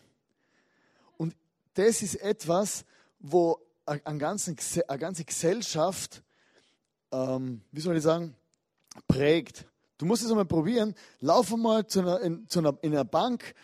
[1.17, 1.35] Und
[1.73, 2.85] das ist etwas,
[3.19, 6.23] wo eine ganze, Gesellschaft,
[7.13, 8.37] ähm, wie soll ich sagen,
[9.09, 9.65] prägt.
[9.97, 10.95] Du musst es einmal probieren.
[11.21, 13.55] Lauf mal zu einer, in, zu einer, in einer Bank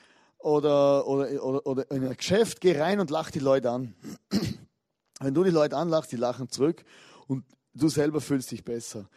[0.43, 3.95] oder, oder, oder, oder in ein Geschäft, geh rein und lach die Leute an.
[5.21, 6.85] Wenn du die Leute anlachst, die lachen zurück
[7.29, 9.09] und du selber fühlst dich besser.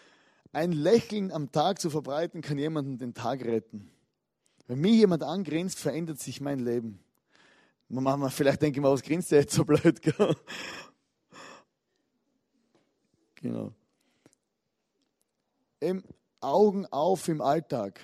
[0.54, 3.92] Ein Lächeln am Tag zu verbreiten, kann jemanden den Tag retten.
[4.68, 7.00] Wenn mir jemand angrinst, verändert sich mein Leben.
[8.30, 10.02] Vielleicht denke ich mal, was grinst der jetzt so blöd?
[10.02, 10.36] Gell?
[13.36, 13.74] Genau.
[15.80, 16.04] Im
[16.40, 18.00] Augen auf im Alltag.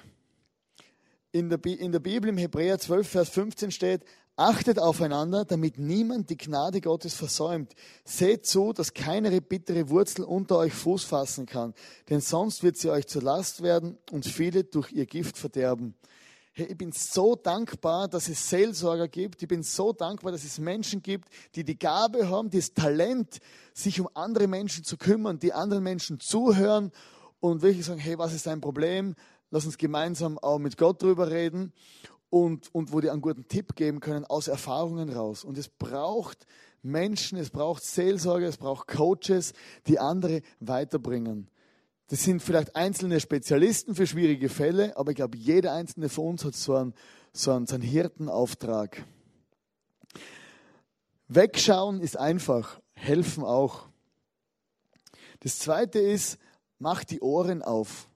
[1.33, 4.03] In der, in der Bibel im Hebräer 12, Vers 15 steht,
[4.37, 7.73] Achtet aufeinander, damit niemand die Gnade Gottes versäumt.
[8.03, 11.73] Seht zu, dass keine bittere Wurzel unter euch Fuß fassen kann,
[12.09, 15.95] denn sonst wird sie euch zur Last werden und viele durch ihr Gift verderben.
[16.53, 19.41] Hey, ich bin so dankbar, dass es Seelsorger gibt.
[19.41, 23.39] Ich bin so dankbar, dass es Menschen gibt, die die Gabe haben, das Talent,
[23.73, 26.91] sich um andere Menschen zu kümmern, die anderen Menschen zuhören
[27.39, 29.15] und wirklich sagen, hey, was ist dein Problem?
[29.51, 31.73] Lass uns gemeinsam auch mit Gott drüber reden
[32.29, 35.43] und, und wo die einen guten Tipp geben können aus Erfahrungen raus.
[35.43, 36.47] Und es braucht
[36.81, 39.53] Menschen, es braucht Seelsorger, es braucht Coaches,
[39.87, 41.49] die andere weiterbringen.
[42.07, 46.45] Das sind vielleicht einzelne Spezialisten für schwierige Fälle, aber ich glaube, jeder einzelne von uns
[46.45, 46.93] hat so einen,
[47.33, 49.03] so einen, so einen Hirtenauftrag.
[51.27, 53.87] Wegschauen ist einfach, helfen auch.
[55.41, 56.37] Das zweite ist,
[56.79, 58.09] mach die Ohren auf.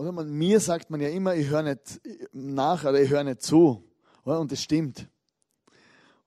[0.00, 2.00] Oder man, mir sagt man ja immer, ich höre nicht
[2.32, 3.84] nach oder ich höre nicht zu.
[4.24, 4.40] Oder?
[4.40, 5.10] Und das stimmt.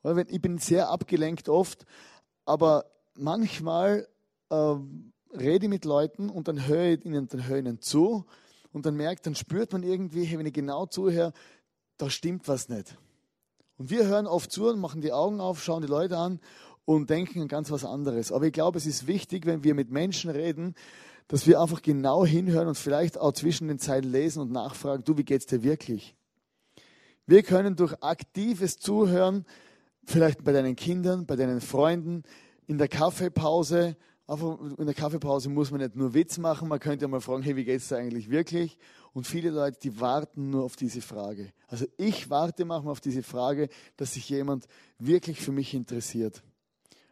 [0.04, 0.30] Oder?
[0.30, 1.88] Ich bin sehr abgelenkt oft,
[2.46, 4.08] aber manchmal
[4.52, 8.26] ähm, rede mit Leuten und dann höre ich ihnen, dann höre ihnen zu
[8.74, 11.34] und dann merkt, dann spürt man irgendwie, wenn ich genau zuhöre,
[11.98, 12.96] da stimmt was nicht.
[13.80, 16.40] Und wir hören oft zu und machen die Augen auf, schauen die Leute an
[16.86, 18.32] und denken an ganz was anderes.
[18.32, 20.76] Aber ich glaube, es ist wichtig, wenn wir mit Menschen reden,
[21.28, 25.18] dass wir einfach genau hinhören und vielleicht auch zwischen den Zeilen lesen und nachfragen, du,
[25.18, 26.16] wie geht's dir wirklich?
[27.26, 29.46] Wir können durch aktives Zuhören,
[30.06, 32.24] vielleicht bei deinen Kindern, bei deinen Freunden,
[32.68, 37.08] in der Kaffeepause, Einfach in der Kaffeepause muss man nicht nur Witz machen, man könnte
[37.10, 38.78] mal fragen, hey, wie geht es da eigentlich wirklich?
[39.12, 41.52] Und viele Leute, die warten nur auf diese Frage.
[41.68, 44.66] Also ich warte manchmal auf diese Frage, dass sich jemand
[44.98, 46.42] wirklich für mich interessiert.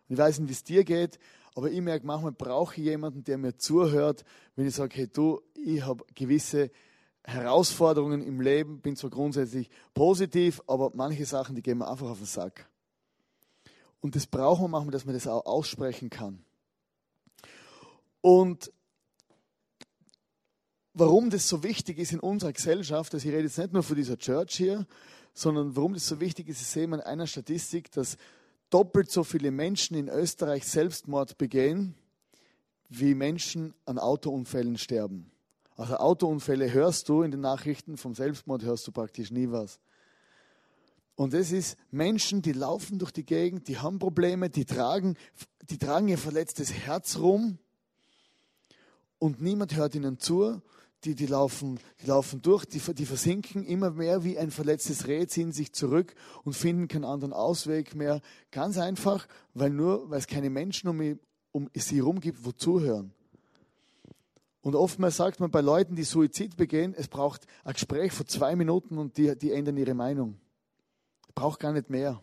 [0.07, 1.19] Und ich weiß nicht, wie es dir geht,
[1.55, 4.23] aber ich merke, manchmal brauche ich jemanden, der mir zuhört,
[4.55, 6.71] wenn ich sage, hey du, ich habe gewisse
[7.23, 12.17] Herausforderungen im Leben, bin zwar grundsätzlich positiv, aber manche Sachen, die gehen mir einfach auf
[12.17, 12.69] den Sack.
[13.99, 16.43] Und das brauchen wir manchmal, dass man das auch aussprechen kann.
[18.21, 18.71] Und
[20.93, 23.95] warum das so wichtig ist in unserer Gesellschaft, also ich rede jetzt nicht nur von
[23.95, 24.85] dieser Church hier,
[25.33, 28.17] sondern warum das so wichtig ist, ich sehe in einer Statistik, dass
[28.71, 31.93] doppelt so viele Menschen in Österreich Selbstmord begehen,
[32.89, 35.31] wie Menschen an Autounfällen sterben.
[35.75, 39.79] Also Autounfälle hörst du in den Nachrichten, vom Selbstmord hörst du praktisch nie was.
[41.15, 45.17] Und es ist Menschen, die laufen durch die Gegend, die haben Probleme, die tragen,
[45.69, 47.59] die tragen ihr verletztes Herz rum
[49.19, 50.61] und niemand hört ihnen zu.
[51.03, 55.25] Die, die, laufen, die laufen durch, die, die versinken immer mehr wie ein verletztes Reh,
[55.25, 58.21] ziehen sich zurück und finden keinen anderen Ausweg mehr.
[58.51, 61.19] Ganz einfach, weil nur, weil es keine Menschen um,
[61.51, 63.13] um sie herum gibt, wo zuhören.
[64.61, 68.55] Und oftmals sagt man bei Leuten, die Suizid begehen, es braucht ein Gespräch von zwei
[68.55, 70.37] Minuten und die, die ändern ihre Meinung.
[71.33, 72.21] Braucht gar nicht mehr.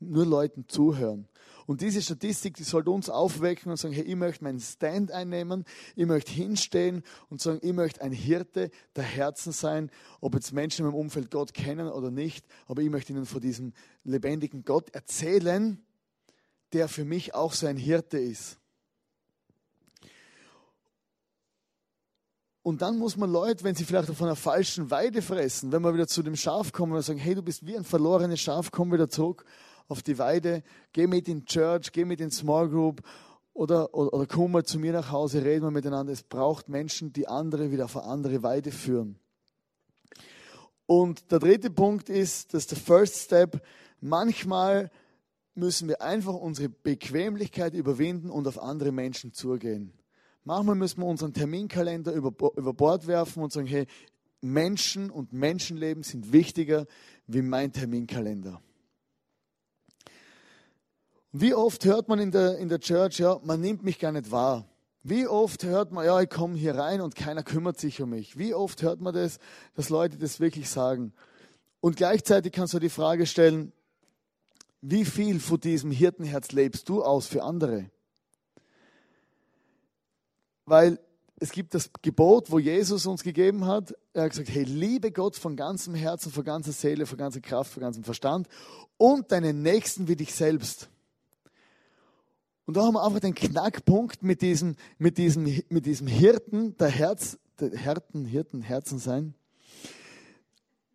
[0.00, 1.28] Nur Leuten zuhören.
[1.66, 5.64] Und diese Statistik, die sollte uns aufwecken und sagen, hey, ich möchte meinen Stand einnehmen,
[5.96, 10.84] ich möchte hinstehen und sagen, ich möchte ein Hirte der Herzen sein, ob jetzt Menschen
[10.84, 13.72] in meinem Umfeld Gott kennen oder nicht, aber ich möchte ihnen von diesem
[14.04, 15.82] lebendigen Gott erzählen,
[16.72, 18.58] der für mich auch so ein Hirte ist.
[22.62, 25.94] Und dann muss man Leute, wenn sie vielleicht auf einer falschen Weide fressen, wenn wir
[25.94, 28.92] wieder zu dem Schaf kommen und sagen, hey, du bist wie ein verlorenes Schaf, komm
[28.92, 29.44] wieder zurück
[29.88, 33.02] auf die Weide, geh mit in Church, geh mit in Small Group
[33.52, 36.12] oder, oder, oder komm mal zu mir nach Hause, reden wir miteinander.
[36.12, 39.18] Es braucht Menschen, die andere wieder auf eine andere Weide führen.
[40.86, 43.60] Und der dritte Punkt ist, dass der First Step,
[44.00, 44.90] manchmal
[45.54, 49.92] müssen wir einfach unsere Bequemlichkeit überwinden und auf andere Menschen zugehen.
[50.44, 53.86] Manchmal müssen wir unseren Terminkalender über, über Bord werfen und sagen, hey,
[54.40, 56.86] Menschen und Menschenleben sind wichtiger
[57.26, 58.60] wie mein Terminkalender.
[61.38, 64.30] Wie oft hört man in der, in der Church, ja, man nimmt mich gar nicht
[64.30, 64.64] wahr.
[65.02, 68.38] Wie oft hört man, ja, ich komme hier rein und keiner kümmert sich um mich.
[68.38, 69.38] Wie oft hört man das,
[69.74, 71.12] dass Leute das wirklich sagen?
[71.80, 73.74] Und gleichzeitig kannst du die Frage stellen,
[74.80, 77.90] wie viel von diesem Hirtenherz lebst du aus für andere?
[80.64, 80.98] Weil
[81.38, 83.94] es gibt das Gebot, wo Jesus uns gegeben hat.
[84.14, 87.72] Er hat gesagt, hey, liebe Gott von ganzem Herzen, von ganzer Seele, von ganzer Kraft,
[87.72, 88.48] von ganzem Verstand
[88.96, 90.88] und deinen Nächsten wie dich selbst.
[92.66, 96.88] Und da haben wir einfach den Knackpunkt mit diesem, mit diesem, mit diesem Hirten, der
[96.88, 99.34] Herz, der Hirten, Hirten, Herzen sein.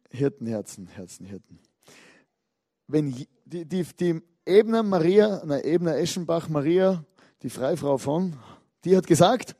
[0.09, 1.59] Hirten, Herzen, Herzen, Hirten.
[2.87, 3.13] Wenn
[3.45, 7.05] die, die, die Ebner Maria, na, Ebner Eschenbach Maria,
[7.41, 8.35] die Freifrau von,
[8.83, 9.55] die hat gesagt,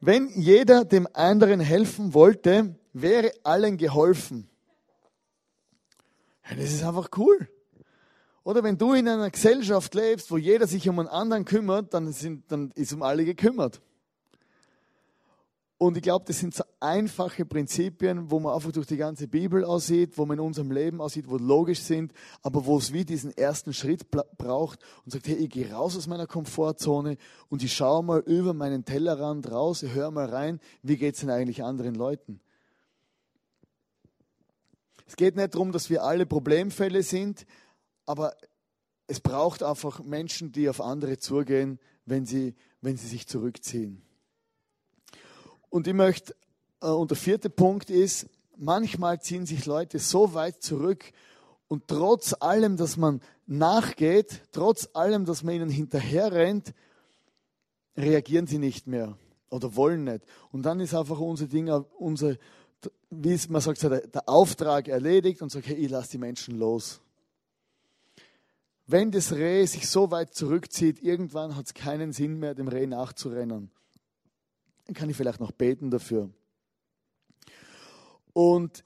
[0.00, 4.48] wenn jeder dem anderen helfen wollte, wäre allen geholfen.
[6.42, 7.48] das ist einfach cool.
[8.46, 12.12] Oder wenn du in einer Gesellschaft lebst, wo jeder sich um einen anderen kümmert, dann,
[12.12, 13.80] sind, dann ist um alle gekümmert.
[15.78, 19.64] Und ich glaube, das sind so einfache Prinzipien, wo man einfach durch die ganze Bibel
[19.64, 23.36] aussieht, wo man in unserem Leben aussieht, wo logisch sind, aber wo es wie diesen
[23.36, 27.16] ersten Schritt braucht und sagt, hey, ich gehe raus aus meiner Komfortzone
[27.48, 31.20] und ich schaue mal über meinen Tellerrand raus, ich höre mal rein, wie geht es
[31.22, 32.38] denn eigentlich anderen Leuten?
[35.08, 37.44] Es geht nicht darum, dass wir alle Problemfälle sind,
[38.06, 38.36] aber
[39.06, 44.02] es braucht einfach Menschen, die auf andere zugehen, wenn sie, wenn sie sich zurückziehen.
[45.68, 46.34] Und ich möchte,
[46.80, 51.12] äh, und der vierte Punkt ist, manchmal ziehen sich Leute so weit zurück
[51.68, 56.72] und trotz allem, dass man nachgeht, trotz allem, dass man ihnen hinterher rennt,
[57.96, 59.16] reagieren sie nicht mehr
[59.50, 60.24] oder wollen nicht.
[60.52, 62.36] Und dann ist einfach unser Ding, unser,
[63.10, 67.00] wie man sagt, der Auftrag erledigt und sagt, hey, ich lasse die Menschen los.
[68.88, 72.86] Wenn das Reh sich so weit zurückzieht, irgendwann hat es keinen Sinn mehr, dem Reh
[72.86, 73.70] nachzurennen.
[74.84, 76.30] Dann kann ich vielleicht noch beten dafür.
[78.32, 78.84] Und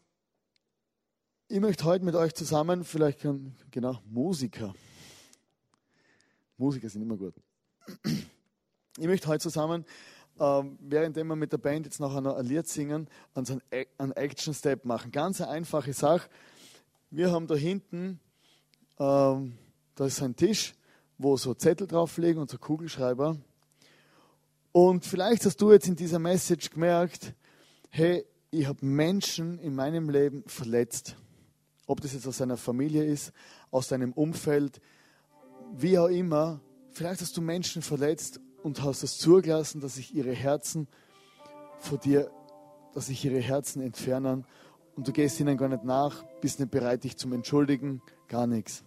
[1.49, 4.73] ich möchte heute mit euch zusammen, vielleicht kann, genau, Musiker.
[6.57, 7.35] Musiker sind immer gut.
[8.97, 9.85] Ich möchte heute zusammen,
[10.39, 15.11] ähm, währenddem wir mit der Band jetzt noch ein Lied singen, einen Action Step machen.
[15.11, 16.31] Ganz eine einfache Sache.
[17.11, 18.21] Wir haben da hinten,
[18.99, 19.59] ähm,
[20.01, 20.73] da ist ein Tisch,
[21.19, 23.37] wo so Zettel drauf liegen und so Kugelschreiber.
[24.73, 27.35] Und vielleicht hast du jetzt in dieser Message gemerkt,
[27.91, 31.17] hey, ich habe Menschen in meinem Leben verletzt.
[31.87, 33.35] Ob das jetzt aus deiner Familie ist,
[33.71, 34.81] aus deinem Umfeld,
[35.77, 36.63] wie auch immer.
[36.93, 40.89] Vielleicht hast du Menschen verletzt und hast es zugelassen, dass sich ihre Herzen
[41.79, 42.31] vor dir,
[42.95, 44.47] dass sich ihre Herzen entfernen
[44.97, 48.83] und du gehst ihnen gar nicht nach, bist nicht bereit, dich zu entschuldigen, gar nichts.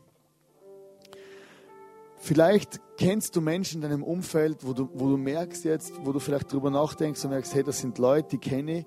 [2.25, 6.19] Vielleicht kennst du Menschen in deinem Umfeld, wo du, wo du merkst jetzt, wo du
[6.19, 8.85] vielleicht drüber nachdenkst und merkst, hey, das sind Leute, die kenne ich,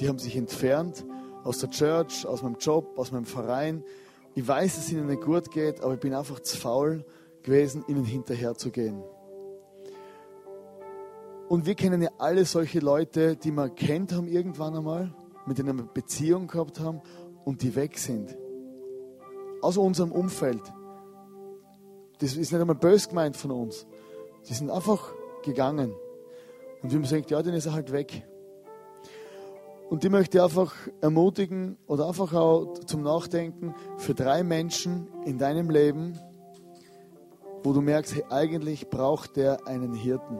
[0.00, 1.04] die haben sich entfernt
[1.44, 3.84] aus der Church, aus meinem Job, aus meinem Verein.
[4.34, 7.04] Ich weiß, dass es ihnen nicht gut geht, aber ich bin einfach zu faul
[7.42, 9.02] gewesen, ihnen hinterher zu gehen.
[11.46, 15.76] Und wir kennen ja alle solche Leute, die wir kennt haben irgendwann einmal, mit denen
[15.76, 17.02] wir Beziehung gehabt haben
[17.44, 18.34] und die weg sind.
[19.60, 20.62] Aus unserem Umfeld.
[22.18, 23.86] Das ist nicht einmal böse gemeint von uns.
[24.48, 25.92] Die sind einfach gegangen.
[26.82, 28.24] Und wir haben gesagt, ja, dann ist er halt weg.
[29.88, 35.38] Und die möchte ich einfach ermutigen oder einfach auch zum Nachdenken für drei Menschen in
[35.38, 36.18] deinem Leben,
[37.62, 40.38] wo du merkst, hey, eigentlich braucht der einen Hirten.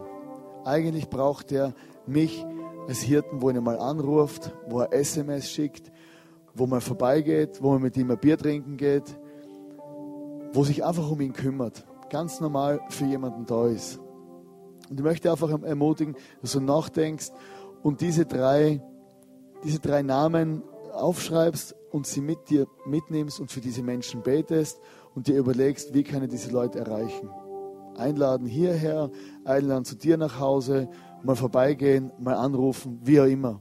[0.64, 1.74] Eigentlich braucht der
[2.06, 2.44] mich
[2.86, 5.90] als Hirten, wo er mal anruft, wo er SMS schickt,
[6.54, 9.18] wo man vorbeigeht, wo man mit ihm ein Bier trinken geht,
[10.52, 13.98] wo sich einfach um ihn kümmert, ganz normal für jemanden da ist.
[14.90, 17.30] Und ich möchte einfach ermutigen, dass du nachdenkst
[17.82, 18.82] und diese drei,
[19.64, 24.80] diese drei Namen aufschreibst und sie mit dir mitnimmst und für diese Menschen betest
[25.14, 27.30] und dir überlegst, wie kann ich diese Leute erreichen.
[27.96, 29.10] Einladen hierher,
[29.44, 30.88] einladen zu dir nach Hause,
[31.22, 33.60] mal vorbeigehen, mal anrufen, wie auch immer.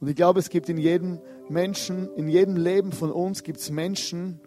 [0.00, 3.70] Und ich glaube, es gibt in jedem Menschen, in jedem Leben von uns gibt es
[3.70, 4.40] Menschen,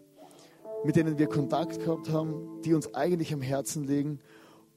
[0.86, 4.19] mit denen wir Kontakt gehabt haben, die uns eigentlich am Herzen liegen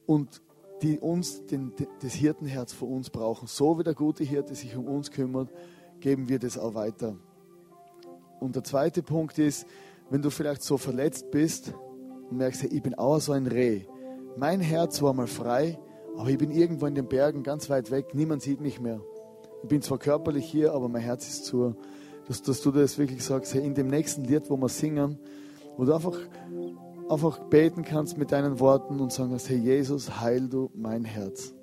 [0.07, 0.41] und
[0.81, 3.47] die uns den, das Hirtenherz für uns brauchen.
[3.47, 5.49] So wie der gute Hirte sich um uns kümmert,
[5.99, 7.15] geben wir das auch weiter.
[8.39, 9.67] Und der zweite Punkt ist,
[10.09, 11.73] wenn du vielleicht so verletzt bist
[12.29, 13.81] und merkst, ich bin auch so ein Reh.
[14.35, 15.77] Mein Herz war mal frei,
[16.17, 18.99] aber ich bin irgendwo in den Bergen ganz weit weg, niemand sieht mich mehr.
[19.61, 21.75] Ich bin zwar körperlich hier, aber mein Herz ist zu.
[22.27, 25.19] Dass, dass du das wirklich sagst, hey, in dem nächsten Lied, wo wir singen,
[25.79, 26.17] wo du einfach,
[27.09, 31.53] einfach beten kannst mit deinen Worten und sagen, hey Jesus, heil du mein Herz.